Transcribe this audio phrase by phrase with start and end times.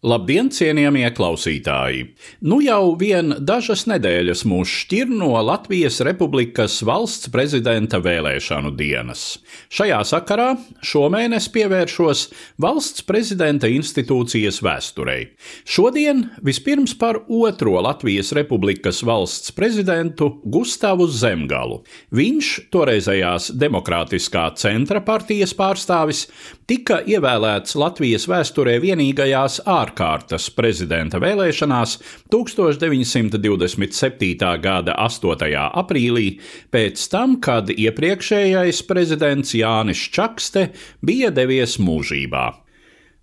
[0.00, 2.06] Labdien, cienījamie klausītāji!
[2.48, 9.42] Nu jau vien dažas nedēļas mūs šķir no Latvijas Republikas valsts prezidenta vēlēšanu dienas.
[9.68, 12.22] Šajā sakarā šomēnes pievēršos
[12.64, 15.26] valsts prezidenta institūcijas vēsturei.
[15.68, 21.82] Šodien vispirms par otro Latvijas Republikas valsts prezidentu Gustavu Zemgalu.
[22.16, 26.24] Viņš, toreizējās Demokrātiskā centra partijas pārstāvis,
[26.64, 31.98] tika ievēlēts Latvijas vēsturē vienīgajās ārkārtas prezidenta vēlēšanās
[32.30, 34.60] 1927.
[34.62, 35.54] gada 8.
[35.82, 36.38] aprīlī,
[36.70, 40.70] pēc tam, kad iepriekšējais prezidents Jānis Čakste
[41.02, 42.54] bija devies mūžībā.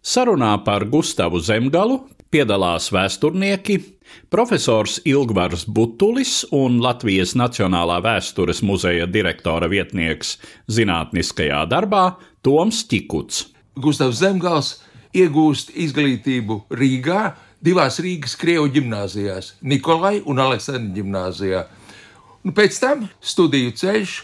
[0.04, 3.80] Sarunā par Gustavu Zemgalu piedalās vēsturnieki,
[4.32, 10.38] profesors Ilgvars Butulis un Latvijas Nacionālā vēstures muzeja direktora vietnieks
[10.72, 13.48] zinātniskajā darbā Toms Čikuts.
[13.78, 14.87] Gustavs Zemgals
[15.24, 17.22] iegūst izglītību Rīgā,
[17.64, 21.66] divās Rīgas krievu gimnājās, Nikolai un Aleksandra gimnājā.
[22.56, 24.18] Pēc tam studiju ceļš,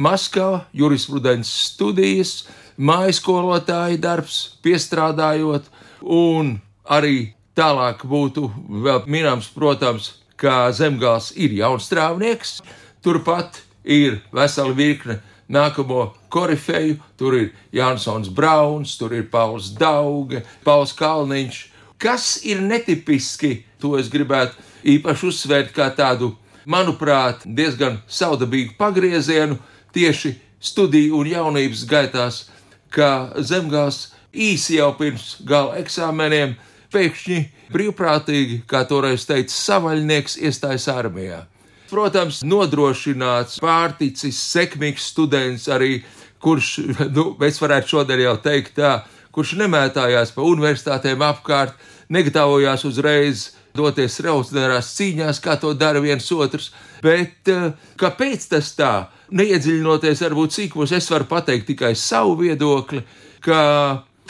[0.00, 2.34] Maskava, jurisprudences studijas,
[2.78, 5.66] mājas skolotāja darbs, piestrādājot,
[6.00, 6.54] un
[6.88, 8.46] arī tālāk būtu
[8.86, 12.60] vēl minams, protams, ka Zemgals ir jaunstrāvnieks,
[13.04, 15.18] turpat ir vesela virkne
[15.50, 16.98] nākamo korifeju.
[17.18, 21.60] Tur ir Jansons Brauns, tur ir Pauls Dauge, Pauls Kalniņš.
[22.00, 24.56] Kas ir netipiski, to es gribētu
[24.88, 26.32] īpaši uzsvērt kā tādu,
[26.64, 29.58] manuprāt, diezgan saudabīgu pagriezienu
[29.92, 32.40] tieši studiju un jaunības gaitās,
[32.88, 36.56] ka Zemgals īsi jau pirms gala eksāmeniem
[36.90, 37.40] pēkšņi
[37.70, 41.44] brīvprātīgi, kā toreiz teica savaļnieks, iestājas armijā
[41.90, 46.00] protams, nodrošināts, pārticis, sekmīgs students, arī
[46.42, 46.74] kurš,
[47.16, 48.98] nu, mēs varētu šodien jau teikt tā,
[49.34, 51.76] kurš nemētājās pa universitātēm apkārt,
[52.10, 56.70] negatavojās uzreiz doties revolucionārās cīņās, kā to dara viens otrs,
[57.04, 58.92] bet eh, kāpēc tas tā?
[59.30, 63.04] Neiedziļinoties varbūt cīkos, es varu pateikt tikai savu viedokli,
[63.44, 63.60] ka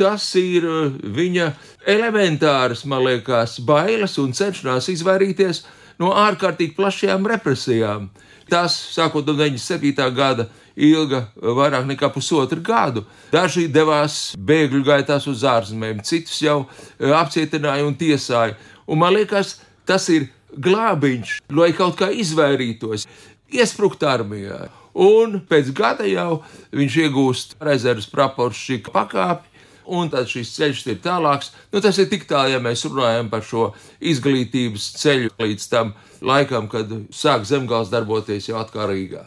[0.01, 1.51] tas ir eh, viņa
[1.89, 5.65] elementāras, man liekas, bailes un cenšanās izvairīties
[6.01, 8.11] no ārkārtīgi plašajām represijām.
[8.51, 10.11] Tas, sākot no 97.
[10.17, 10.49] gada,
[10.81, 13.05] ilga vairāk nekā pusotru gadu.
[13.33, 18.57] Daži devās bēgļu gaitās uz ārzemēm, citus jau e, apcietināja un tiesāja.
[18.91, 23.07] Un man liekas, tas ir glābiņš, lai kaut kā izvairītos,
[23.53, 24.69] iesprukt armijā.
[25.01, 26.43] Un pēc gada jau
[26.75, 29.47] viņš iegūst rezerves praporšķika pakāpi,
[29.91, 31.53] un tad šis ceļš ir tālāks.
[31.73, 33.71] Nu, tas ir tik tālu, ja mēs runājam par šo
[34.01, 39.27] izglītības ceļu līdz tam laikam, kad sāk zemgāls darboties jau atkal Rīgā.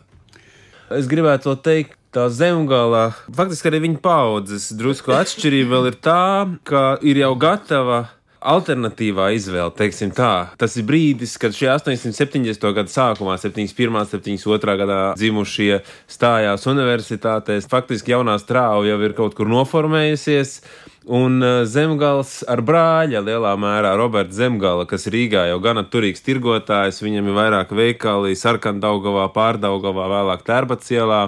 [0.91, 1.99] Es gribētu to teikt.
[2.13, 8.03] Tā zemgālā, faktiski arī viņa paudzes drusku atšķirība vēl ir tā, ka ir jau gatava
[8.43, 10.53] alternatīvā izvēle, teiksim tā.
[10.59, 12.63] Tas ir brīdis, kad šie 870.
[12.75, 13.93] gada sākumā, 71.
[13.95, 14.77] un 72.
[14.83, 15.81] gadā dzimušie
[16.11, 17.69] stājās universitātēs.
[17.71, 20.59] Faktiski jaunā strāva jau ir kaut kur noformējusies.
[21.03, 27.01] Un uh, Zemgals ar brāļa lielā mērā Roberts Zemgala, kas Rīgā jau gana turīgs tirgotājs,
[27.03, 31.25] viņam ir vairāk veikali, Sarkandaugavā, Pārdaugavā, vēlāk Tērbacielā.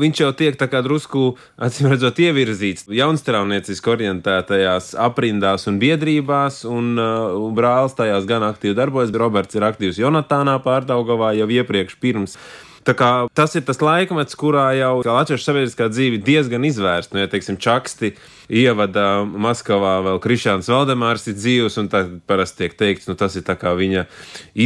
[0.00, 6.96] Viņš jau tiek tā kā drusku, acīm redzot, ievirzīts jaunstrāvnieciski orientētajās aprindās un biedrībās, un
[6.96, 9.12] uh, brālis tajās gan aktīvi darbojas.
[9.22, 12.38] Roberts ir aktīvs Jonatānā pārdaugavā jau iepriekš pirms.
[12.82, 17.14] Tā kā, tas ir tas laikmets, kurā jau latviešu sabiedriskā dzīve diezgan izvērsta.
[17.14, 18.16] Nu, ja teiksim, čaksti
[18.52, 23.46] ievada Maskavā vēl Krišāns Valdemārs ir dzīvs, un tad parasti tiek teikts, nu tas ir
[23.46, 24.04] tā viņa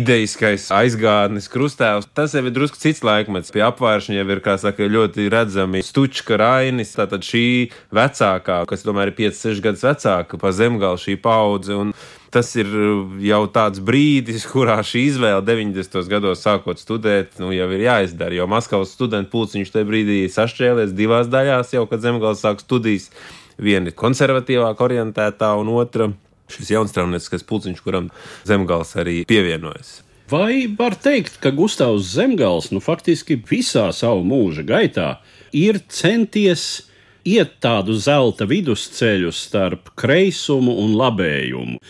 [0.01, 2.09] ideiskais aizgādnis krustēvs.
[2.17, 3.53] Tas jau ir drusku cits laikmets.
[3.53, 7.47] Pie apvēršņa jau ir, kā saka, ļoti redzami stučka rainis, tātad šī
[7.95, 11.77] vecākā, kas tomēr ir 5-6 gadus vecāka pa zemgalu šī paudze.
[11.77, 11.93] Un,
[12.35, 15.99] tas ir uh, jau tāds brīdis, kurā šī izvēle 90.
[16.11, 18.37] gados sākot studēt, nu, jau ir jāizdara.
[18.37, 23.11] Jo Maskavas studentu pulciņš tajā brīdī sašķēlies divās daļās, jau kad Zemgals sāk studijas.
[23.57, 26.11] Viena ir konservatīvāk orientētā, un otra
[26.53, 28.11] šis jaunstrāvnieciskais pulciņš, kuram
[28.47, 30.03] Zemgals arī pievienojas.
[30.31, 35.09] Vai var teikt, ka Gustavs Zemgals nu, faktiski visā savu mūža gaitā
[35.55, 36.87] ir centies
[37.27, 41.81] iet tādu zelta vidusceļu starp kreisumu un labējumu?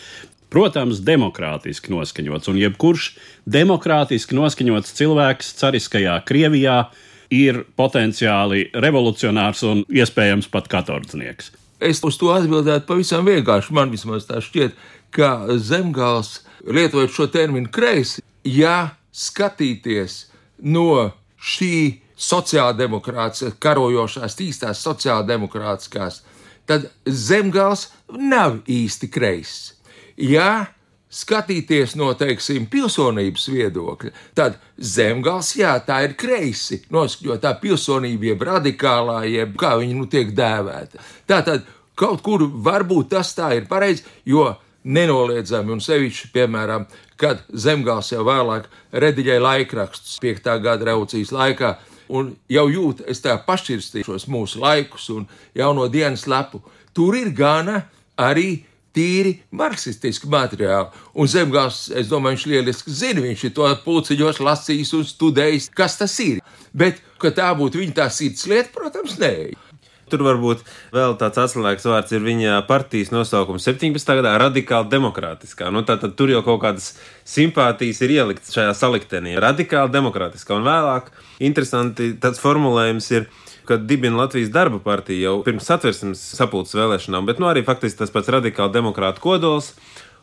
[0.47, 3.09] Protams, demokrātiski noskaņots, un jebkurš
[3.51, 6.77] demokrātiski noskaņots cilvēks cariskajā Krievijā
[7.33, 11.51] ir potenciāli revolucionārs un iespējams pat katordznieks.
[11.83, 13.75] Es uz to atbildētu pavisam vienkārši.
[13.75, 14.73] Man vismaz tā šķiet,
[15.13, 20.23] ka zemgāls, lietojot šo terminu kreisi, ja skatīties
[20.63, 26.23] no šī sociāldemokrātijas, karojošās, īstās sociāldemokrātiskās,
[26.67, 29.73] tad zemgāls nav īsti kreiss.
[30.17, 30.67] Ja
[31.13, 39.21] skatīties no, teiksim, pilsonības viedokļa, tad zemgals, jā, tā ir kreisi, noskaņotā pilsonība, jeb radikālā,
[39.31, 41.03] jeb kā viņa nu tiek dēvēta.
[41.29, 41.67] Tātad
[41.97, 44.49] kaut kur varbūt tas tā ir pareizi, jo
[44.87, 46.85] nenoliedzami, un sevišķi, piemēram,
[47.19, 50.51] kad zemgals jau vēlāk rediģēja laikrakstus 5.
[50.63, 51.73] gada revolūcijas laikā,
[52.09, 55.27] un jau jūt, es tā pašķirstīšos mūsu laikus un
[55.57, 56.61] jauno dienas lapu,
[56.95, 57.83] tur ir gana
[58.17, 58.63] arī
[58.97, 60.89] tīri marksistisku materiālu.
[61.13, 65.99] Un Zemgals, es domāju, viņš lieliski zina, viņš ir to pulciņos lasījis un studējis, kas
[66.01, 66.41] tas ir.
[66.73, 69.33] Bet, ka tā būtu viņa tā sirds lieta, protams, nē.
[70.07, 70.61] Tur varbūt
[70.95, 74.15] vēl tāds atslēgas vārds ir viņa partijas nosaukums 17.
[74.21, 75.67] gadā- radikāli demokrātiskā.
[75.71, 76.93] Nu, tātad tur jau kaut kādas
[77.25, 79.35] simpātijas ir ieliktas šajā saliktenī.
[79.35, 83.27] Radikāli demokrātiskā un vēlāk interesanti tāds formulējums ir
[83.67, 88.13] kad dibina Latvijas darba partija jau pirms satversmes sapulces vēlēšanām, bet nu, arī faktiski tas
[88.15, 89.73] pats radikāli demokrāta kodols.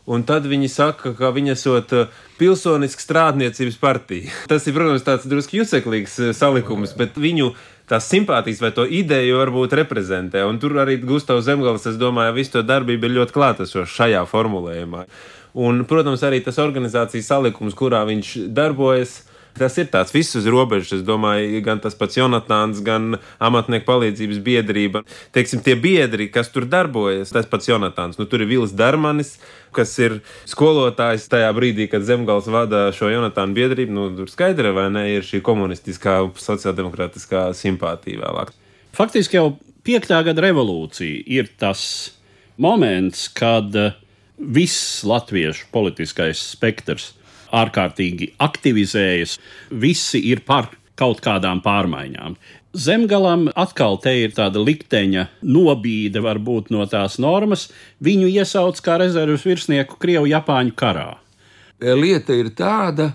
[0.05, 1.93] Un tad viņi saka, ka viņa esot
[2.37, 4.33] pilsoniska strādniecības partija.
[4.51, 7.55] Tas ir, protams, tāds drusku juceklīgs salikums, bet viņu
[7.91, 10.45] tās simpātijas vai to ideju varbūt reprezentē.
[10.49, 15.05] Un tur arī Gustavs Zemgals, es domāju, visu to darbību ir ļoti klātesošs šajā formulējumā.
[15.55, 19.21] Un, protams, arī tas organizācijas salikums, kurā viņš darbojas,
[19.55, 20.97] Tas ir tāds viss uz robežas.
[20.99, 25.05] Es domāju, gan tas pats Jonatāns, gan amatnieku palīdzības biedrība.
[25.35, 28.19] Teiksim, tie biedri, kas tur darbojas, tas pats Jonatāns.
[28.19, 29.37] Nu, tur ir Vils Darmanis,
[29.75, 30.19] kas ir
[30.51, 33.95] skolotājs tajā brīdī, kad Zemgals vada šo Jonatānu biedrību.
[33.95, 38.50] Nu, tur skaidra vai ne, ir šī komunistiskā, sociāldemokrātiskā simpātija vēlāk.
[38.95, 39.53] Faktiski jau
[39.87, 41.85] piektā gada revolūcija ir tas
[42.59, 43.71] moments, kad
[44.35, 47.12] viss latviešu politiskais spektrs
[47.55, 49.39] ārkārtīgi aktivizējas,
[49.71, 52.37] visi ir par kaut kādām pārmaiņām.
[52.75, 57.69] Zemgalam atkal te ir tāda likteņa nobīde, varbūt no tās normas.
[58.03, 61.12] Viņu iesauc kā rezerves virsnieku Krievu-Japāņu karā.
[61.79, 63.12] Lieta ir tāda,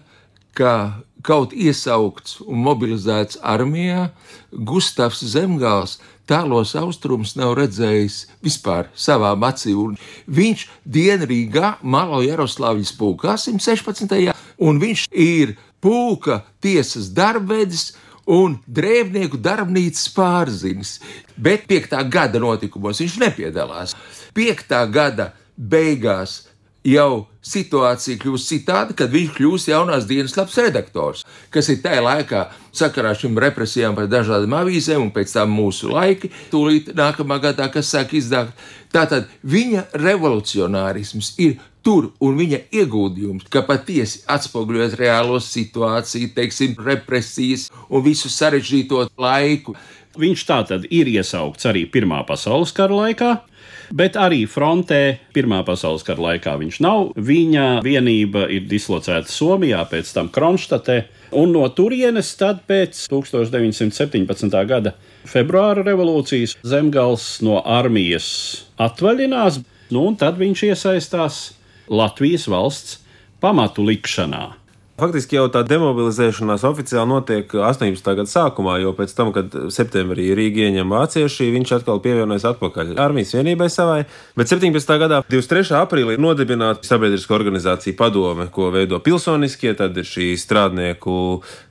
[0.56, 4.10] ka kaut iesaukts un mobilizēts armijā,
[4.52, 5.98] Gustavs Zemgāls
[6.30, 9.96] tālos austrumus nav redzējis vispār savām acīm.
[10.30, 14.36] Viņš Dienrīgā, Malo Jaroslavļas pulkā 116.
[14.60, 17.92] un viņš ir pulka tiesas darbvedis
[18.30, 20.98] un drēvnieku darbnīcas pārzinis.
[21.36, 21.98] Bet 5.
[22.14, 23.96] gada notikumos viņš nepiedalās.
[24.38, 24.76] 5.
[24.94, 26.44] gada beigās
[26.86, 31.24] jau situācija kļūst citāda, kad viņš kļūst jaunās dienas labs redaktors,
[31.54, 32.44] kas ir tajā laikā
[32.76, 37.92] sakarā šīm represijām par dažādām avīzēm, un pēc tam mūsu laiki, tūlīt nākamā gadā, kas
[37.94, 38.56] sāk izdāgt.
[38.94, 47.70] Tātad viņa revolucionārisms ir tur, un viņa ieguldījums, ka patiesi atspoguļot reālo situāciju, teiksim, represijas
[47.90, 49.76] un visu sarežģīto laiku.
[50.20, 53.30] Viņš tā tad ir iesaukts arī Pirmā pasaules kara laikā,
[53.96, 57.14] bet arī frontē Pirmā pasaules kara laikā viņš nav.
[57.16, 60.98] Viņa vienība ir dislocēta Somijā, pēc tam Kronštatē,
[61.40, 64.60] un no turienes tad pēc 1917.
[64.68, 64.96] gada
[65.30, 68.30] februāra revolūcijas Zemgals no armijas
[68.76, 69.62] atvaļinās,
[69.96, 71.44] nu, un tad viņš iesaistās
[71.88, 73.00] Latvijas valsts
[73.40, 74.59] pamatu likšanā.
[75.00, 78.10] Faktiski jau tā demobilizēšanās oficiāli notiek 18.
[78.18, 83.32] gada sākumā, jo pēc tam, kad septembrī Rīga ieņem vācieši, viņš atkal pievienojas atpakaļ armijas
[83.38, 84.02] vienībai savai.
[84.40, 84.96] Bet 17.
[85.02, 85.78] gadā, 23.
[85.80, 91.16] aprīlī, ir nodibināta sabiedriska organizācija padome, ko veido pilsoniskie, tad ir šī strādnieku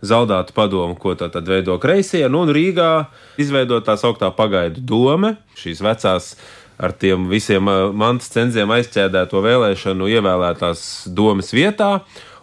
[0.00, 2.92] zaudāta padome, ko tā tad veido kreisie, nu, un Rīgā
[3.40, 6.32] izveidot tā sauktā pagaidu dome, šīs vecās
[6.78, 7.66] ar tiem visiem
[7.99, 11.99] mantas cenziem aizķēdēto vēlēšanu ievēlētās domas vietā.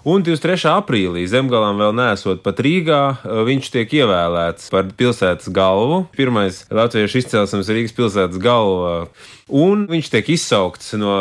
[0.05, 0.67] Un 23.
[0.69, 6.03] aprīlī zemgalam vēl nesot pat Rīgā, viņš tiek ievēlēts par pilsētas galvu.
[6.13, 9.07] Pirmais latviešu izcelsmes Rīgas pilsētas galva
[9.45, 11.11] Un viņš tiek izsaukts no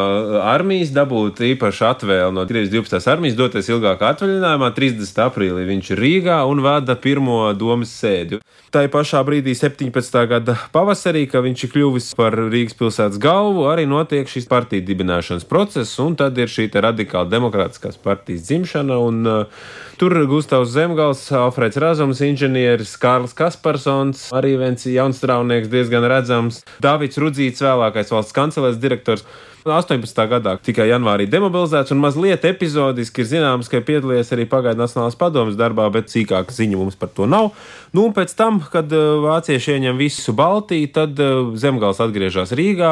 [0.40, 3.10] armijas, dabūt īpašu atvēli no Krievijas 12.
[3.12, 4.70] armijas, doties ilgākā atvaļinājumā.
[4.72, 5.20] 30.
[5.26, 8.38] aprīlī viņš ir Rīgā un vada pirmo domas sēdi.
[8.72, 10.16] Tā pašā brīdī, 17.
[10.30, 15.44] gada pavasarī, kad viņš ir kļuvis par Rīgas pilsētas galvu, arī notiek šis partiju dibināšanas
[15.44, 19.02] process, un tad ir šī radikāla demokrātiskās partijas dzimšana.
[19.04, 26.64] Un, uh, Tur Gustavs Zemgals, Alfreds Razums, inženieris Kārlis Kasparsons, arī viens jaunstraunieks diezgan redzams,
[26.82, 29.22] Dāvids Rudzīts, vēlākais valsts kancelēs direktors.
[29.64, 30.18] 18.
[30.28, 35.54] gadā tikai janvārī demobilizēts, un mazliet epizodiski ir zināms, ka piedalījies arī pagaidu Nacionālās padomas
[35.56, 37.54] darbā, bet sīkāka ziņa mums par to nav.
[37.96, 42.90] Nu, un pēc tam, kad uh, vācieši ieņem visu Baltiju, tad uh, Zemgals atgriežas Rīgā.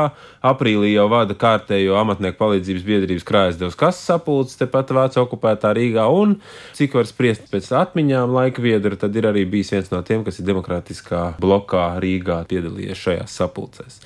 [0.49, 6.39] Aprīlī jau vada kārtējo amatnieku palīdzības biedrības krājasdevas kases sapulces tepat Vācu okupētā Rīgā, un
[6.79, 10.41] cik var spriest pēc atmiņām laika viedra, tad ir arī bijis viens no tiem, kas
[10.41, 14.01] ir demokrātiskā blokā Rīgā piedalījies šajās sapulcēs.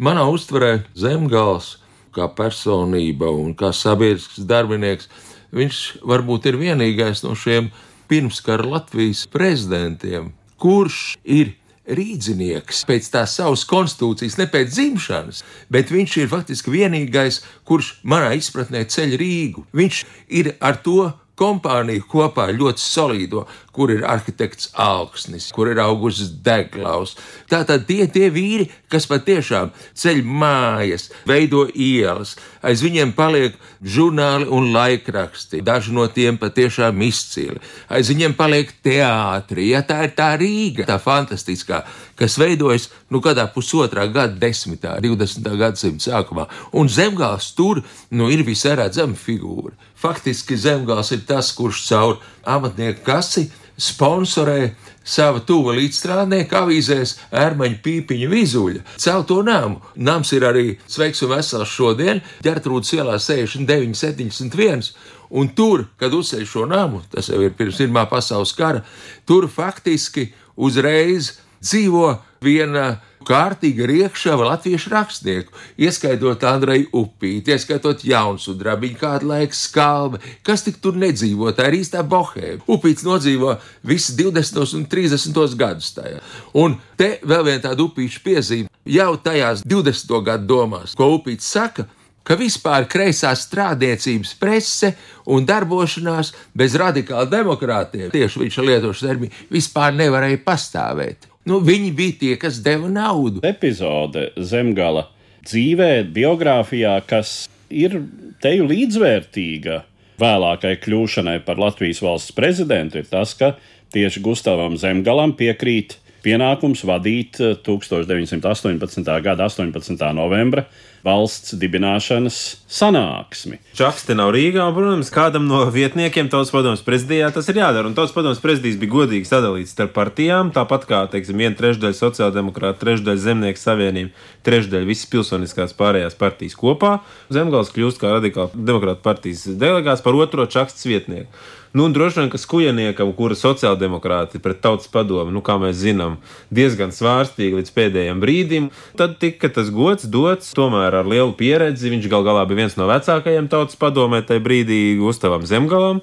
[0.00, 1.74] Manā uztverē Zemgals
[2.18, 5.08] kā personība un kā sabiedrisks darbinieks,
[5.54, 7.70] viņš varbūt ir vienīgais no šiem
[8.08, 11.54] pirmskara Latvijas prezidentiem, kurš ir
[11.88, 18.34] rīznieks pēc tās savas konstitūcijas, ne pēc dzimšanas, bet viņš ir faktiski vienīgais, kurš manā
[18.36, 19.64] izpratnē ceļ Rīgu.
[19.76, 20.02] Viņš
[20.40, 21.08] ir ar to
[21.38, 23.46] kompāniju kopā ļoti solīdo,
[23.78, 27.14] kur ir arhitekts Alksnis, kur ir augusts Deglaus.
[27.50, 32.34] Tātad tie tie vīri, kas patiešām ceļ mājas, veido ielas,
[32.66, 37.62] aiz viņiem paliek žurnāli un laikraksti, daži no tiem patiešām izcili.
[37.86, 41.84] Aiz viņiem paliek teātri, ja tā ir tā Rīga, tā fantastiskā,
[42.18, 45.46] kas veidojas nu kādā pusotrā gada desmitā, 20.
[45.60, 49.76] gadsimta sākumā, un zemgāls tur nu, ir visai redzama figūra.
[49.98, 54.72] Faktiski zemgāls ir tas, kurš caur amatnieku kasi sponsorē
[55.08, 58.82] sava tuva līdzstrādnieka avīzēs ērmaņa pīpiņa vizuļa.
[59.00, 59.80] Celto nāmu.
[59.96, 64.92] Nams ir arī sveiks un vesels šodien, ģertrūdas ielā 69, 71.
[65.38, 68.82] Un tur, kad uzceļ šo namu, tas jau ir pirms Pirmā pasaules kara,
[69.28, 79.30] tur faktiski uzreiz dzīvo viena kārtīga riekšava latviešu rakstnieku, ieskaitot Andreju Upīti, ieskaitot Jaunsudrabiņu, kādu
[79.32, 82.64] laiku skalbi, kas tik tur nedzīvo, tā ir īstā bohēma.
[82.70, 84.64] Upīts nodzīvo visus 20.
[84.78, 85.44] un 30.
[85.60, 86.22] gadus tajā.
[86.58, 90.18] Un te vēl viena tāda upīša piezīme, jau tajās 20.
[90.24, 91.86] gadu domās, ko Upīts saka,
[92.28, 94.92] ka vispār kreisā strādniecības prese
[95.32, 101.28] un darbošanās bez radikāla demokrātiem, tieši viņš lietošu terminu, vispār nevarēja pastāvēt.
[101.48, 103.40] Nu, viņi bija tie, kas deva naudu.
[103.46, 105.06] Epizode Zemgala
[105.48, 107.96] dzīvē, biogrāfijā, kas ir
[108.42, 109.78] teju līdzvērtīga
[110.20, 113.54] vēlākai kļūšanai par Latvijas valsts prezidentu, ir tas, ka
[113.94, 119.08] tieši Gustavam Zemgalam piekrīt pienākums vadīt 1918.
[119.24, 120.04] gada 18.
[120.18, 120.66] novembra
[121.06, 122.38] valsts dibināšanas
[122.68, 123.58] sanāksmi.
[123.78, 127.88] Čaks te nav Rīgā, un, protams, kādam no vietniekiem Tautas padomus prezidijā tas ir jādara.
[127.88, 132.80] Un Tautas padomus prezidijs bija godīgi sadalīts starp partijām, tāpat kā, teiksim, viena trešdaļa sociāldemokrāta,
[132.82, 136.98] trešdaļa zemnieku savienība, trešdaļa visas pilsoniskās pārējās partijas kopā.
[137.34, 141.30] Zemgals kļūst kā radikāla demokrāta partijas delegāts par otro čaksts vietnieku.
[141.72, 146.16] Nu, droši vien, ka skujaniekam, kura sociāldemokrāti pret tautas padomu, nu, kā mēs zinām,
[146.54, 151.92] diezgan svārstīgi līdz pēdējiem brīdim, tad tika tas gods dots tomēr ar lielu pieredzi.
[151.92, 156.00] Viņš gal galā bija viens no vecākajiem tautas padomē tajā brīdī Gustavam Zemgalam.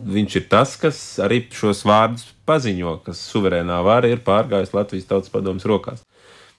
[0.00, 5.34] Viņš ir tas, kas arī šos vārdus paziņo, kas suverēnā vara ir pārgājis Latvijas tautas
[5.34, 6.06] padomas rokās.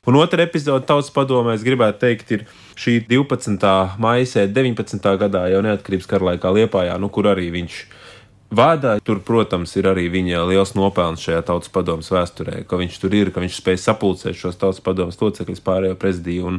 [0.10, 3.64] Un otra epizode tautas padomē, es gribētu teikt, ir šī 12.
[4.02, 5.12] maija 19.
[5.24, 8.10] gadā, jau neatkarības kara laikā Liepājā, nu, kur arī viņš ir
[8.52, 13.14] Vādā tur, protams, ir arī viņa liels nopelns šajā tautas padomus vēsturē, ka viņš tur
[13.16, 16.58] ir, ka viņš spēj sapulcēt šos tautas padomus locekļus pārējo prezidiju un,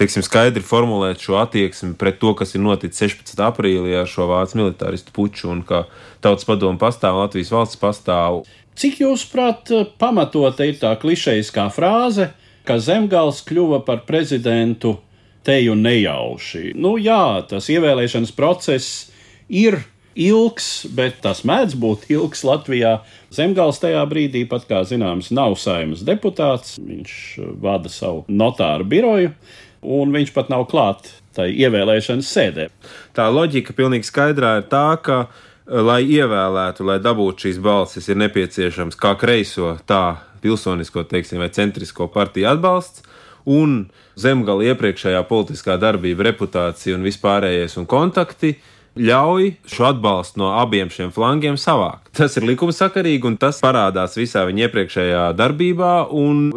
[0.00, 3.44] teiksim, skaidri formulēt šo attieksmi pret to, kas ir noticis 16.
[3.44, 5.84] aprīlī ar šo vācu militāristu puču un ka
[6.24, 8.46] tautas padomu pastāv, Latvijas valsts pastāv.
[8.80, 9.68] Cik jūs, prāt,
[10.00, 12.32] pamatota ir tā klišejiskā frāze,
[12.64, 14.96] ka Zemgals kļuva par prezidentu
[15.44, 16.70] teju nejauši?
[16.72, 19.10] Nu jā, tas ievēlēšanas process
[19.52, 19.84] ir
[20.14, 22.98] ilgs, bet tas mēdz būt ilgs Latvijā.
[23.34, 26.78] Zemgals tajā brīdī, pat kā zināms, nav saimnes deputāts.
[26.78, 27.16] Viņš
[27.62, 29.34] vada savu notāru biroju,
[29.82, 32.68] un viņš pat nav klāt tai ievēlēšanas sēdē.
[33.16, 35.24] Tā loģika pilnīgi skaidrā ir tā, ka,
[35.66, 42.08] lai ievēlētu, lai dabūtu šīs balsis, ir nepieciešams kā kreiso, tā pilsonisko, teiksim, vai centrisko
[42.12, 43.02] partiju atbalsts.
[43.44, 48.54] Un zemgala iepriekšējā politiskā darbība, reputācija un vispārējais un kontakti
[48.94, 52.12] ļauj šo atbalstu no abiem šiem flangiem savākt.
[52.14, 55.94] Tas ir likumsakarīgi un tas parādās visā viņa iepriekšējā darbībā.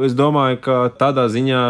[0.06, 1.64] Es domāju, ka tādā ziņā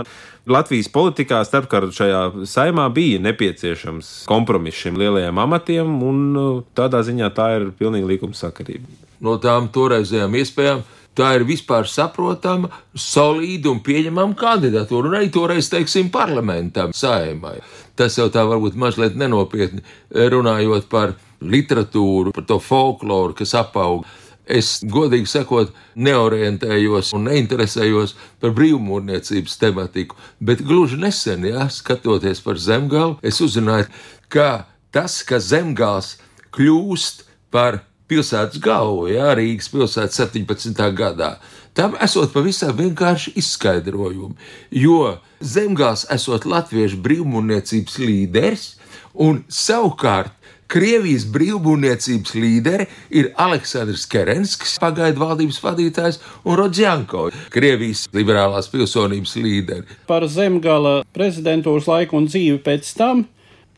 [0.48, 7.28] Latvijas politikā starpkaru šajā saimā bija nepieciešams kompromiss šiem lielajiem amatiem, un uh, tādā ziņā
[7.36, 8.88] tā ir pilnīgi likumsakarība.
[9.24, 10.86] No tām toreizējām iespējām
[11.18, 15.10] tā ir vispār saprotama, solīda un pieņemama kandidatūra.
[15.10, 17.58] Un arī toreiz, teiksim, parlamentam, saimai.
[17.98, 19.82] Tas jau tā varbūt mazliet nenopietni
[20.14, 24.06] runājot par literatūru, par to folkloru, kas apaug.
[24.48, 32.62] Es, godīgi sakot, neorientējos un neinteresējos par brīvmūrniecības tematiku, bet gluži nesen, ja, skatoties par
[32.64, 33.90] zemgālu, es uzzināju,
[34.32, 34.64] ka
[34.96, 36.14] tas, ka zemgāls
[36.56, 40.80] kļūst par pilsētas galvu, ja, Rīgas pilsētas 17.
[40.96, 41.34] gadā,
[41.78, 44.36] tam esot pavisam vienkārši izskaidrojumi,
[44.74, 48.72] jo zemgāls esot latviešu brīvmūrniecības līderis
[49.14, 50.34] un savukārt
[50.68, 59.88] Krievijas brīvbūvniecības līderi ir Aleksandrs Kerenskis, pagaidu valdības vadītājs, un Rodžanko, Krievijas liberālās pilsonības līderi.
[60.12, 63.24] Par zemgala prezidentūras laiku un dzīvi pēc tam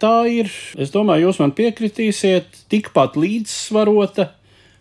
[0.01, 0.49] tā ir,
[0.81, 4.31] es domāju, jūs man piekritīsiet, tikpat līdzsvarota.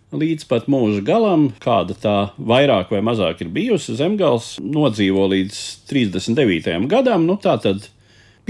[0.09, 5.59] Līdz pat mūža galam, kāda tā vairāk vai mazāk ir bijusi, zemgals nodzīvo līdz
[5.91, 6.87] 39.
[6.89, 7.91] gadam, nu tā tad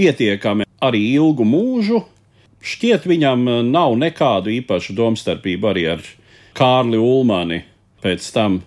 [0.00, 2.00] pietiekami arī ilgu mūžu,
[2.60, 6.02] Šķiet, viņam nav nekādu īpašu domstarpību arī ar
[6.56, 7.62] Kārli Ulmani
[8.04, 8.58] pēc tam,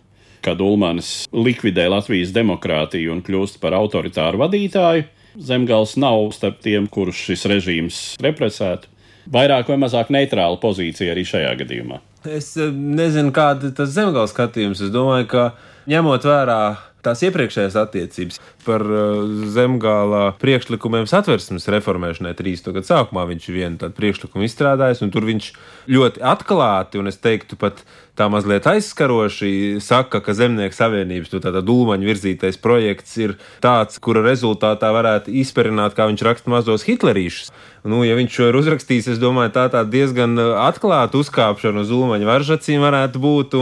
[0.42, 5.06] kad Ulmanis likvidē Latvijas demokrātiju un kļūst par autoritāru vadītāju.
[5.38, 8.90] Zemgals nav starp tiem, kurus šis režīms represētu.
[9.34, 12.02] Vairāk vai mazāk neitrāla pozīcija arī šajā gadījumā.
[12.30, 14.82] Es eh, nezinu, kāda ir tas zemgals skatījums.
[14.84, 15.46] Es domāju, ka
[15.92, 16.60] ņemot vērā
[17.04, 22.72] tās iepriekšējās attiecības par uh, zemgālā priekšlikumiem satversmes reformēšanai 30.
[22.78, 23.26] gadu sākumā.
[23.34, 25.50] Viņš vienu tādu priekšlikumu izstrādājis, un tur viņš
[25.92, 27.84] ļoti atklāti, un es teiktu pat
[28.18, 34.92] tā mazliet aizskaroši, saka, ka Zemnieku savienības nu, dūmaņu virzītais projekts ir tāds, kura rezultātā
[34.94, 37.50] varētu izperināt, kā viņš raksta mazos hitlerīšus.
[37.90, 42.30] Nu, ja viņš šo ir uzrakstījis, es domāju, tā, tā diezgan atklāta uzkāpšana uz Ulmaņa
[42.30, 43.58] varžacīm varētu būt.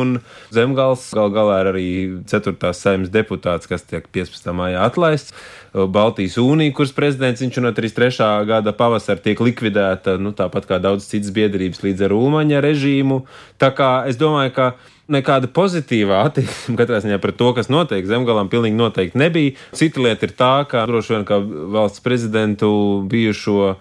[0.54, 1.88] Zemgals gal galā ir arī
[2.30, 2.54] 4.
[2.78, 4.52] saimnes deputāts, kas tiek 15.
[4.54, 5.34] maijā atlaists.
[5.74, 8.26] Baltijas Unija, kuras prezidents viņš no 33.
[8.48, 13.22] gada pavasara tiek likvidēta, nu, tāpat kā daudz citas biedrības līdz ar Ulmaņa režīmu.
[13.62, 14.68] Tā kā es domāju, ka
[15.12, 19.56] nekāda pozitīva attieksme katrā ziņā pret to, kas notiek zemgalam, pilnīgi noteikti nebija.
[19.78, 22.72] Cita lieta ir tā, ka droši vien kā valsts prezidentu
[23.12, 23.76] bijušo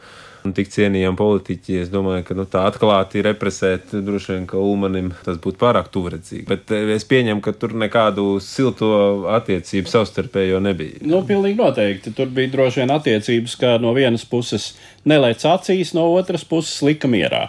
[0.47, 1.79] un tik cienījami politiķi.
[1.85, 6.47] Es domāju, ka nu, tā atklāti represēt, droši vien, ka Ulmanim tas būtu pārāk tuvredzīgi.
[6.49, 8.91] Bet eh, es pieņemu, ka tur nekādu silto
[9.37, 11.05] attiecību savstarpējo nebija.
[11.05, 12.15] Nu, pilnīgi noteikti.
[12.17, 14.73] Tur bija droši vien attiecības, ka no vienas puses
[15.09, 17.49] nelēc acīs, no otras puses lika mierā.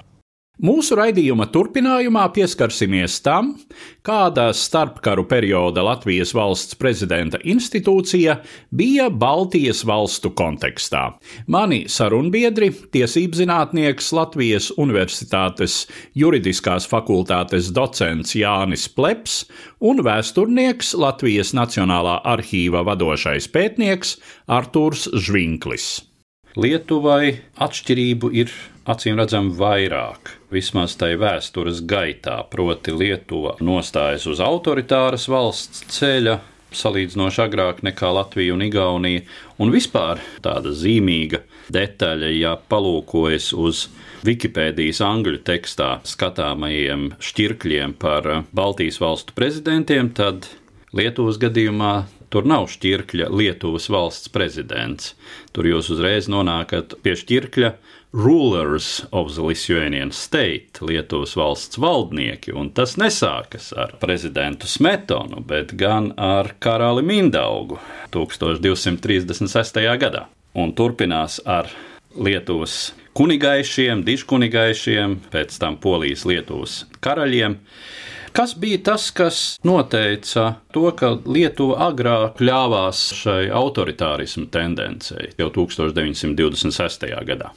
[0.62, 3.54] Mūsu raidījuma turpinājumā pieskarsimies tam,
[4.06, 8.36] kāda starpkaru perioda Latvijas valsts prezidenta institūcija
[8.70, 11.16] bija Baltijas valstu kontekstā.
[11.48, 19.48] Mani sarunbiedri, tiesību zinātnieks Latvijas Universitātes juridiskās fakultātes docents Jānis Pleps
[19.80, 26.11] un vēsturnieks Latvijas Nacionālā arhīva vadošais pētnieks Artūrs Žvinklis.
[26.60, 28.52] Lietuvai atšķirību ir
[28.92, 36.42] acīm redzami vairāk, vismaz tai vēstures gaitā, proti Lietuva nostājas uz autoritāras valsts ceļa,
[36.76, 39.24] salīdzinoši agrāk nekā Latvija un Igaunija,
[39.64, 41.40] un vispār tāda zīmīga
[41.72, 43.88] detaļa, ja palūkojas uz
[44.28, 50.52] Wikipēdijas angļu tekstā skatāmajiem šķirkļiem par Baltijas valstu prezidentiem, tad
[50.92, 51.96] Lietuvas gadījumā
[52.32, 55.16] Tur nav šķirkļa Lietuvas valsts prezidents.
[55.52, 57.74] Tur jūs uzreiz nonākat pie šķirkļa
[58.14, 65.76] rulers of the Lithuanian state, Lietuvas valsts valdnieki, un tas nesākas ar prezidentu Smetonu, bet
[65.80, 67.80] gan ar karali Mindaugu
[68.12, 69.84] 1236.
[70.00, 71.72] gadā, un turpinās ar
[72.16, 77.56] Lietuvas kunigaišiem, dižkunigaišiem, pēc tam Polijas Lietuvas karaļiem.
[78.32, 87.12] Kas bija tas, kas noteica to, ka Lietuva agrāk ļāvās šai autoritārismu tendencei jau 1926.
[87.28, 87.52] gadā?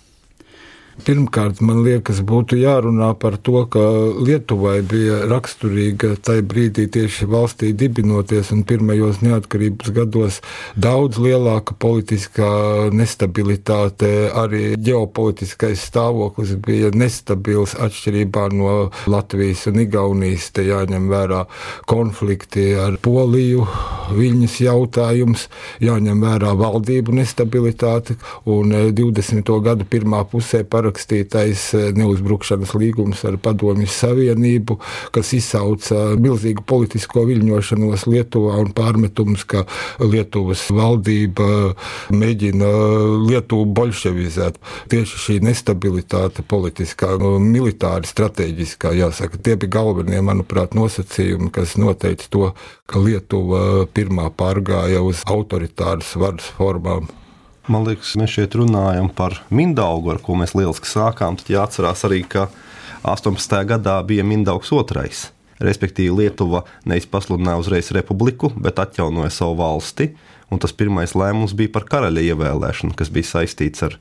[1.02, 3.83] Pirmkārt, man liekas, būtu jārunā par to, ka
[4.22, 10.38] Lietuvai bija raksturīga tajā brīdī tieši valstī dibinoties un pirmajos neatkarības gados
[10.78, 12.50] daudz lielāka politiskā
[12.94, 18.76] nestabilitāte, arī ģeopolitiskais stāvoklis bija nestabils atšķirībā no
[19.11, 20.52] Latvijas un Igaunijas.
[20.54, 21.42] Te jāņem vērā
[21.90, 23.66] konflikti ar Poliju,
[24.14, 25.48] viņas jautājums,
[25.83, 28.14] jāņem vērā valdību nestabilitāte
[28.46, 29.54] un 20.
[29.64, 34.77] gadu pirmā pusē par parakstītais neuzbrukšanas līgums ar Padomju Savienību,
[35.14, 39.64] kas izsauca milzīgu politisko viļņošanos Lietuvā un pārmetumus, ka
[40.03, 41.73] Lietuvas valdība
[42.12, 42.68] mēģina
[43.25, 44.61] Lietuvu bolševizēt.
[44.92, 52.47] Tieši šī nestabilitāte politiskā, militāri strateģiskā, jāsaka, tie bija galvenie, manuprāt, nosacījumi, kas noteica to,
[52.90, 57.09] ka Lietuva pirmā pārgāja uz autoritāras varas formām.
[57.64, 61.38] Man liekas, mēs šeit runājam par Mindaugu, ar ko mēs lieliski sākām.
[61.40, 62.50] Tad jāatcerās arī, ka
[63.09, 63.57] 18.
[63.70, 65.31] gadā bija Mindaugs otrais.
[65.64, 70.11] Respektīvi, Lietuva nevis pasludināja uzreiz republiku, bet atjaunoja savu valsti.
[70.53, 73.96] Un tas pirmais lēmums bija par karaļa ievēlēšanu, kas bija saistīts ar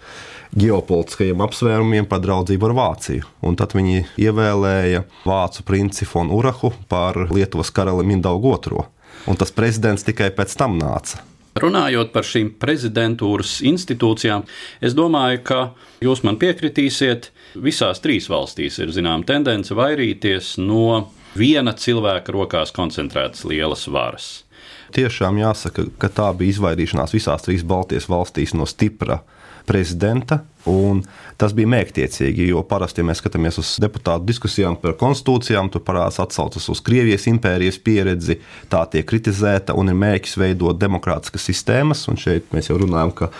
[0.59, 3.29] ģeopolitiskajiem apsvērumiem par draudzību ar Vāciju.
[3.47, 8.89] Un tad viņi ievēlēja vācu princi Fonu Urahu par Lietuvas karali Mindaugu II.
[9.31, 11.23] Un tas prezidents tikai pēc tam nāca.
[11.53, 14.45] Runājot par šīm prezidentūras institūcijām,
[14.81, 15.59] es domāju, ka
[16.01, 17.29] jūs man piekritīsiet,
[17.61, 24.31] visās trīs valstīs ir zināma tendence vairīties no viena cilvēka rokās koncentrētas lielas varas.
[24.93, 29.21] Tiešām jāsaka, ka tā bija izvairīšanās visās trīs Baltijas valstīs no stipra
[29.67, 30.41] prezidenta.
[31.37, 36.21] Tas bija mērķtiecīgi, jo parasti, ja mēs skatāmies uz deputātu diskusijām par konstitūcijām, tur parādās
[36.23, 38.37] atsaucas uz Krievijas impērijas pieredzi,
[38.71, 42.05] tā tiek kritizēta un ir mērķis veidot demokrātiskas sistēmas.
[42.11, 43.31] Un šeit mēs jau runājam, ka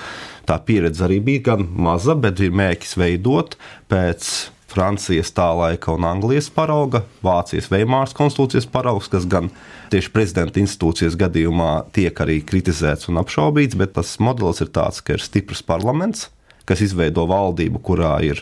[0.50, 3.56] tā pieredze arī bija gan maza, bet ir mērķis veidot
[3.92, 4.34] pēc
[4.74, 9.52] Francijas tā laika un Anglijas parauga, Vācijas Veimāras konstitūcijas paraugs, kas gan
[9.94, 15.14] tieši prezidenta institūcijas gadījumā tiek arī kritizēts un apšaubīts, bet tas modelis ir tāds, ka
[15.14, 16.32] ir stiprs parlaments,
[16.66, 18.42] kas izveido valdību, kurā ir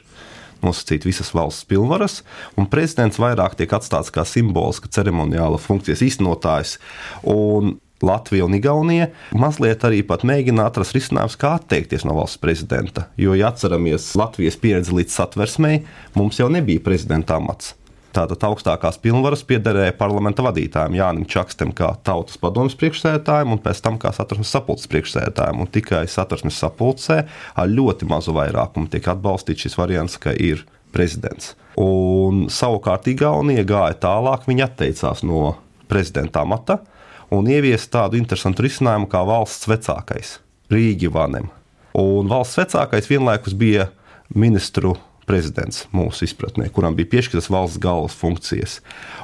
[0.64, 2.22] nosacīt visas valsts pilnvaras,
[2.56, 6.78] un prezidents vairāk tiek atstāts kā simboliska ceremoniāla funkcijas īstenotājs.
[7.28, 13.08] Un Latvija un Igaunija mazliet arī mēģina atrast risinājumus, kā atteikties no valsts prezidenta.
[13.18, 15.84] Jo, ja atceramies Latvijas pieredzi līdz satversmei,
[16.16, 17.76] mums jau nebija prezidenta amats.
[18.12, 23.96] Tātad augstākās pilnvaras piederēja parlamenta vadītājiem, Jānis Čakstam, kā tautas padomjas priekšsēdētājiem, un pēc tam
[24.02, 25.62] kā satversmes sapulces priekšsēdētājiem.
[25.64, 27.22] Un tikai satversmes sapulcē
[27.56, 31.54] ar ļoti mazu vairākumu tiek atbalstīts šis variants, ka ir prezidents.
[31.80, 35.54] Un savukārt Igaunija gāja tālāk, viņa atteicās no
[35.88, 36.82] prezidenta amata
[37.32, 40.38] un ieviest tādu interesantu risinājumu kā valsts vecākais,
[40.72, 41.50] Rīgivanem.
[41.98, 43.90] Un valsts vecākais vienlaikus bija
[44.32, 44.96] ministru
[45.28, 48.80] prezidents mūsu izpratnē, kuram bija piešķirtas valsts galvas funkcijas.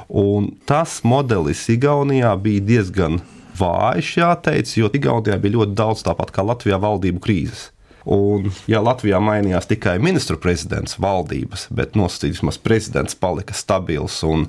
[0.08, 3.20] Un tas modelis Igaunijā bija diezgan
[3.58, 7.68] vājš, jāteic, jo Igaunijā bija ļoti daudz tāpat kā Latvijā valdību krīzes.
[8.08, 14.46] Un, ja Latvijā mainījās tikai ministru prezidents, valdības, bet nosacīts vismaz prezidents palika stabils un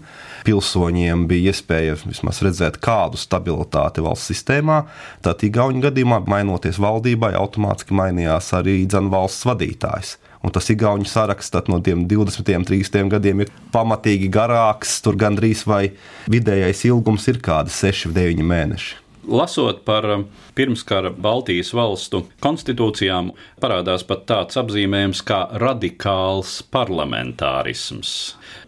[0.47, 4.85] pilsoņiem bija iespēja vismaz redzēt kādu stabilitāti valsts sistēmā,
[5.25, 10.15] tad Igaunijas gadījumā, mainoties valdībai, automātiski mainījās arī dzan valsts vadītājs.
[10.39, 15.01] Un tas Igaunijas saraksts no 20, 30 gadiem ir pamatīgi garāks.
[15.03, 15.89] Tur gandrīz vai
[16.31, 19.08] vidējais ilgums ir kādi 6, 9 mēneši.
[19.29, 20.23] Lasot par um,
[20.57, 23.29] pirmskara Baltijas valstu konstitūcijām,
[23.61, 28.13] parādās pat tāds apzīmējums kā radikāls parlamentārisms.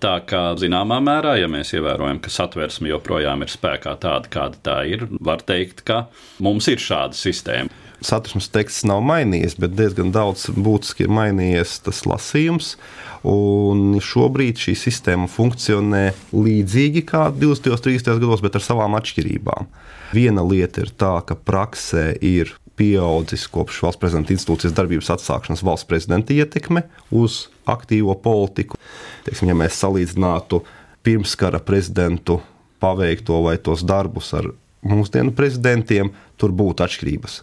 [0.03, 4.77] Tā kā zināmā mērā, ja mēs ievērojam, ka satversme joprojām ir spēkā tāda, kāda tā
[4.93, 6.03] ir, var teikt, ka
[6.45, 7.80] mums ir šāda sistēma.
[8.01, 12.73] Satversmes teksts nav mainījies, bet diezgan daudz būtiski ir mainījies tas lasījums.
[13.27, 17.69] Un šobrīd šī sistēma funkcionē līdzīgi kā 20.
[17.75, 18.17] un 30.
[18.23, 19.69] gados, bet ar savām atšķirībām.
[20.17, 25.89] Viena lieta ir tā, ka praksē ir pieaudzis kopš valsts prezidenta institūcijas darbības atsākšanas valsts
[25.89, 28.79] prezidenta ietekme uz aktīvo politiku.
[29.27, 30.63] Teiksim, ja mēs salīdzinātu
[31.05, 32.39] pirmskara prezidentu
[32.81, 34.49] paveikto vai tos darbus ar
[34.81, 36.09] mūsdienu prezidentiem,
[36.41, 37.41] tur būtu atšķirības.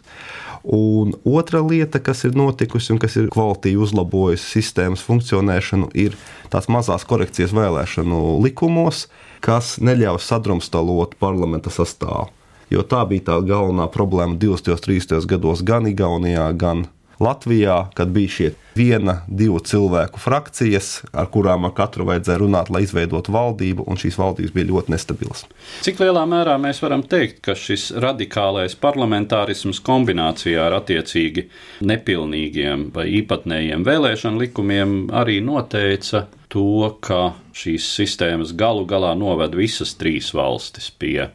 [0.68, 6.18] Un otra lieta, kas ir notikusi un kas ir kvalitīvi uzlabojusi sistēmas funkcionēšanu, ir
[6.52, 9.06] tās mazās korekcijas vēlēšanu likumos,
[9.40, 12.28] kas neļauj sadrumstalot parlamenta sastāvu.
[12.68, 14.74] Jo tā bija tā galvenā problēma 20.
[14.74, 15.24] un 30.
[15.30, 16.84] gados gan Igaunijā, gan
[17.18, 22.84] Latvijā, kad bija šie viena, divu cilvēku frakcijas, ar kurām ar katru vajadzēja runāt, lai
[22.84, 25.44] izveidotu valdību, un šīs valdības bija ļoti nestabilas.
[25.86, 31.48] Cik lielā mērā mēs varam teikt, ka šis radikālais parlamentārisms kombinācijā ar attiecīgi
[31.90, 39.96] nepilnīgiem vai īpatnējiem vēlēšanu likumiem arī noteica to, ka šīs sistēmas galu galā noved visas
[39.98, 41.28] trīs valstis pie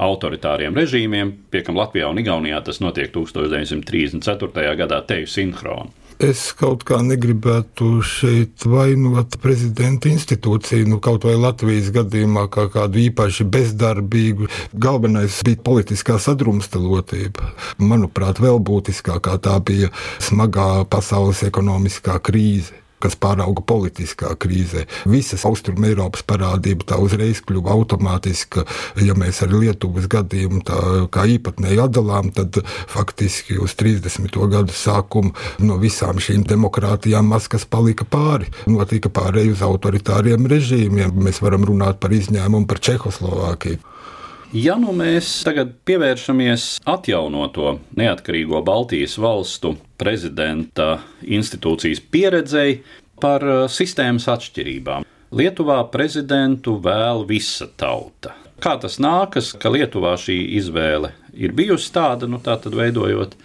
[0.00, 4.76] autoritāriem režīmiem, pie kam Latvijā un Igaunijā tas notiek 1934.
[4.80, 5.96] gadā teju sinhroni.
[6.20, 13.00] Es kaut kā negribētu šeit vainot prezidenta institūciju, nu, kaut vai Latvijas gadījumā, kā kādu
[13.06, 14.50] īpaši bezdarbīgu.
[14.76, 17.54] Galvenais bija politiskā sadrumstalotība.
[17.80, 19.88] Manuprāt, vēl būtiskākā tā bija
[20.20, 24.86] smagā pasaules ekonomiskā krīze kas pārauga politiskā krīzē.
[25.10, 28.66] Visas austrumu Eiropas parādība tā uzreiz kļuva automātiska.
[29.00, 30.80] Ja mēs ar Lietuvas gadījumu tā
[31.12, 32.60] kā īpatnēji atdalām, tad
[32.90, 34.36] faktiski uz 30.
[34.52, 35.34] gadu sākumu
[35.64, 38.50] no visām šīm demokrātijām maz kas palika pāri.
[38.70, 41.14] Notika pārēj uz autoritāriem režīmiem.
[41.24, 43.80] Mēs varam runāt par izņēmumu par Čehoslovākiju.
[44.50, 52.80] Ja nu mēs tagad pievēršamies atjaunoto neatkarīgo Baltijas valstu prezidenta institūcijas pieredzei
[53.22, 55.06] par uh, sistēmas atšķirībām.
[55.38, 58.34] Lietuvā prezidentu vēl visa tauta.
[58.58, 63.38] Kā tas nākas, ka Lietuvā šī izvēle ir bijusi tāda, nu tā tad veidojot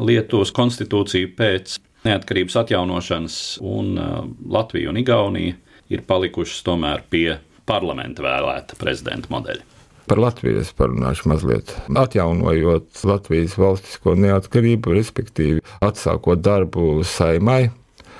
[0.00, 1.76] Lietuvas konstitūciju pēc
[2.08, 4.18] neatkarības atjaunošanas, un uh,
[4.56, 5.60] Latvija un Igaunija
[5.92, 9.75] ir palikušas tomēr pie parlamenta vēlēta prezidenta modeļa.
[10.06, 11.72] Par Latviju es parunāšu mazliet.
[11.90, 17.66] Atjaunojot Latvijas valstisko neatkarību, respektīvi atsākot darbu saimai,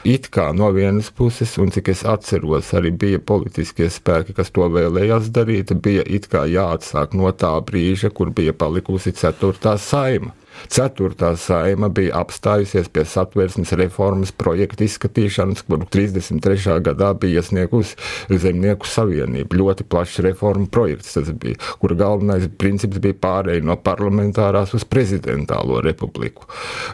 [0.07, 4.69] It kā no vienas puses, un cik es atceros, arī bija politiskie spēki, kas to
[4.71, 10.31] vēlējās darīt, bija it kā jāatsāk no tā brīža, kur bija palikusi ceturtā saima.
[10.73, 16.81] Ceturtā saima bija apstājusies pie satversmes reformas projekta izskatīšanas, kuru 33.
[16.87, 17.97] gadā bija iesniegusi
[18.31, 19.57] Zemnieku savienība.
[19.57, 25.81] Ļoti plašs reformu projekts tas bija, kura galvenais princips bija pārēj no parlamentārās uz prezidentālo
[25.85, 26.47] republiku.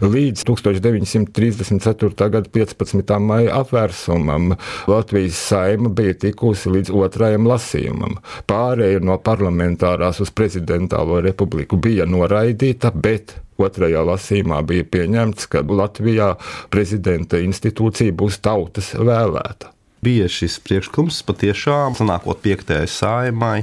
[0.03, 2.31] Līdz 1934.
[2.37, 3.15] gada 15.
[3.23, 4.55] maija apvērsumam
[4.91, 8.19] Latvijas saima bija tikusi līdz otrajam lasījumam.
[8.51, 16.35] Pārēja no parlamentārās uz prezidentālo republiku bija noraidīta, bet Otrajā lasījumā bija pieņemts, ka Latvijā
[16.73, 19.71] prezidenta institūcija būs tautas vēlēta.
[20.03, 23.59] Bija šis priekšlikums patiešām, sanākot piektajai saimai,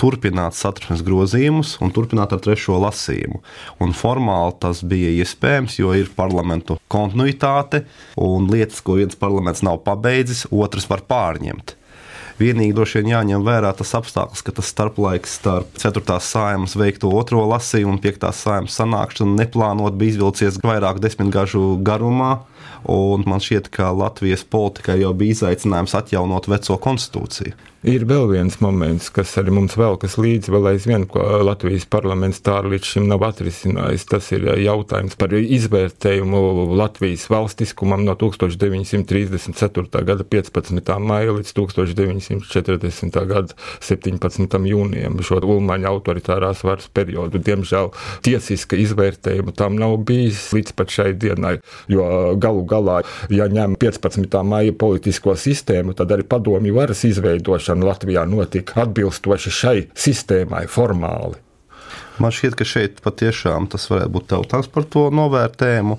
[0.00, 3.40] turpināt satversmes grozījumus un turpināt ar trešo lasījumu.
[3.84, 7.84] Un formāli tas bija iespējams, jo ir parlamentu kontinuitāte
[8.20, 11.76] un lietas, ko viens parlaments nav pabeidzis, otrs var pārņemt.
[12.40, 16.00] Vienīgi droši vien jāņem vērā tas apstākļus, ka tas starplaiks starp 4.
[16.24, 18.30] sājumas veikto otro lasījumu un 5.
[18.32, 22.38] sājumas sanākšanu neplānot bija izvilcies vairāk desmitgažu garumā.
[22.90, 27.70] Un man šķiet, ka Latvijas politikai jau bija izaicinājums atjaunot veco konstitūciju.
[27.80, 32.58] Ir vēl viens moments, kas arī mums velkas līdzi, vēl aizvien, ko Latvijas parlaments tā
[32.60, 34.04] līdz šim nav atrisinājis.
[34.10, 40.04] Tas ir jautājums par izvērtējumu Latvijas valstiskumam no 1934.
[40.10, 40.92] gada 15.
[41.00, 43.16] maija līdz 1940.
[43.32, 43.56] gada
[43.88, 44.60] 17.
[44.74, 47.40] jūnijam, šo Ulmaņa autoritārās varas periodu.
[47.40, 47.96] Diemžēl
[48.28, 54.42] tiesiska izvērtējuma tam nav bijis līdz pat šai dienai, jo galu galā, ja ņem 15.
[54.46, 61.38] maija politisko sistēmu, tad arī padomju varas izveidošana Latvijā notika atbilstoši šai sistēmai formāli.
[62.20, 65.96] Man šķiet, ka šeit patiešām tas varētu būt jautājums par to novērtējumu.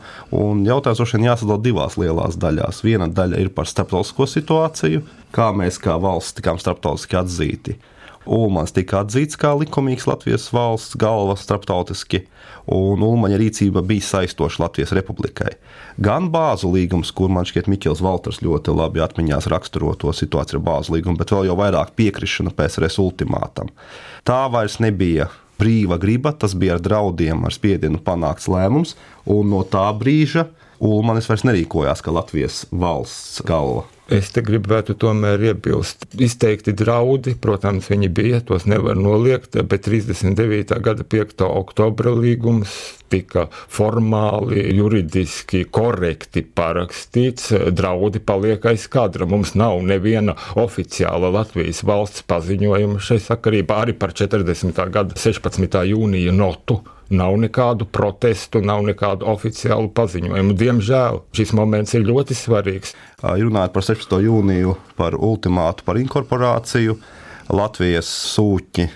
[0.67, 2.83] Jautājums droši vien jāsadala divās lielās daļās.
[2.85, 5.01] Viena daļa ir par starptautisko situāciju,
[5.33, 7.79] kā mēs kā valsts tikām starptautiski atzīti.
[8.29, 12.21] Ulmans tika atzīts kā likumīgs Latvijas valsts galva starptautiski,
[12.69, 15.55] un Ulmaņa rīcība bija saistoša Latvijas republikai.
[16.01, 20.65] Gan bāzu līgums, kur man šķiet Mikls Valters ļoti labi atmiņās raksturo to situāciju ar
[20.69, 23.73] bāzu līgumu, bet vēl jau vairāk piekrišana PSRS ultimātam.
[24.27, 25.31] Tā vairs nebija
[25.62, 28.95] brīva griba, tas bija ar draudiem, ar spiedienu panākts lēmums,
[29.29, 30.47] un no tā brīža
[30.81, 33.86] Ulmanis vairs nerīkojās kā Latvijas valsts galva.
[34.09, 36.07] Es te gribētu tomēr iebilst.
[36.19, 40.73] Izteikti draudi, protams, viņi bija, tos nevar noliegt, bet 39.
[40.83, 41.45] gada 5.
[41.45, 42.73] oktobra līgums
[43.11, 47.51] tika formāli, juridiski korekti parakstīts.
[47.75, 49.27] Draudi paliek aiz kadra.
[49.29, 54.81] Mums nav neviena oficiāla Latvijas valsts paziņojuma šai sakarībā arī par 40.
[54.91, 55.85] gada 16.
[55.91, 60.55] jūnija notu nav nekādu protestu, nav nekādu oficiālu paziņojumu.
[60.57, 62.95] Diemžēl šis moments ir ļoti svarīgs.
[63.21, 64.17] Runājot par 16.
[64.25, 66.97] jūniju, par ultimātu par inkorporāciju,
[67.51, 68.88] Latvijas sūtņi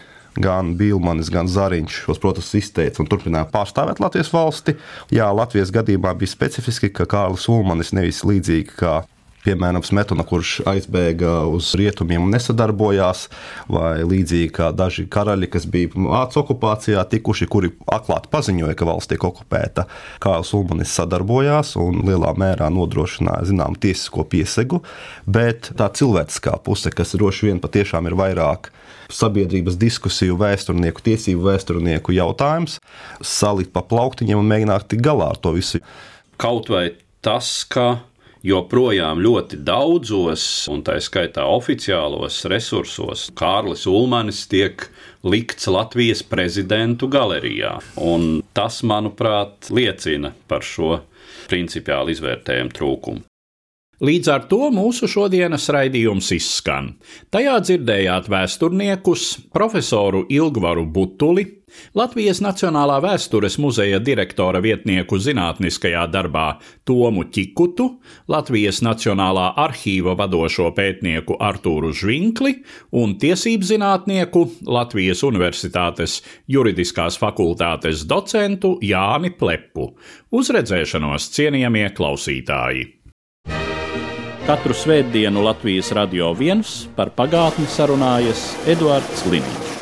[0.41, 4.75] gan Bilmanis, gan Zariņš šos protestus izteica un turpināja pārstāvēt Latvijas valsti.
[5.15, 8.97] Jā, Latvijas gadījumā bija specifiski, ka Kārlis Ulmanis nevis līdzīgi kā
[9.45, 13.27] piemēram, Smetona, kurš aizbēga uz rietumiem un nesadarbojās,
[13.71, 19.11] vai līdzīgi kā daži karaļi, kas bija Vācu okupācijā, tikuši, kuri atklāti paziņoja, ka valsts
[19.13, 19.85] tiek okupēta.
[20.23, 24.81] Kārls Ulmanis sadarbojās un lielā mērā nodrošināja zināmu tiesisko piesegu,
[25.25, 28.71] bet tā cilvēciskā puse, kas droši vien patiešām ir vairāk
[29.13, 32.79] sabiedrības diskusiju vēsturnieku, tiesību vēsturnieku jautājums,
[33.21, 35.81] salikt pa plauktiņiem un mēģināt tikt galā ar to visu.
[36.41, 36.89] Kaut vai
[37.25, 37.99] tas, ka
[38.45, 44.87] joprojām ļoti daudzos, un tā skaitā oficiālos resursos, Kārlis Ulmanis tiek
[45.25, 47.79] likts Latvijas prezidentu galerijā.
[47.97, 50.99] Un tas, manuprāt, liecina par šo
[51.49, 53.25] principiālu izvērtējumu trūkumu.
[54.03, 56.89] Līdz ar to mūsu šodienas raidījums izskan.
[57.31, 61.45] Tajā dzirdējāt vēsturniekus, profesoru Ilgvaru Butuli,
[61.95, 66.45] Latvijas Nacionālā vēstures muzeja direktora vietnieku zinātniskajā darbā
[66.87, 67.87] Tomu Čikutu,
[68.31, 72.57] Latvijas Nacionālā arhīva vadošo pētnieku Artūru Žvinkli
[72.99, 79.93] un tiesību zinātnieku Latvijas Universitātes juridiskās fakultātes docentu Jāni Plepu.
[80.35, 82.91] Uzredzēšanos cienījamie klausītāji!
[84.45, 89.74] Katru svētdienu Latvijas radio viens par pagātni sarunājas Eduards Līniju.